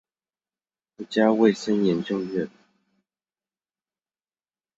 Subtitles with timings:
[0.97, 2.49] 國家衛生研究院